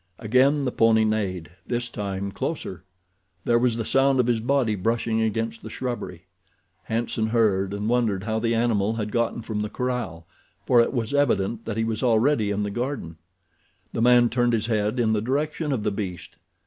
[0.17, 2.83] Again the pony neighed—this time closer.
[3.45, 6.25] There was the sound of his body brushing against shrubbery.
[6.85, 10.25] Hanson heard and wondered how the animal had gotten from the corral,
[10.65, 13.17] for it was evident that he was already in the garden.
[13.93, 16.35] The man turned his head in the direction of the beast.